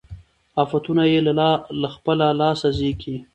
[0.63, 1.19] آفتونه یې
[1.83, 3.15] له خپله لاسه زېږي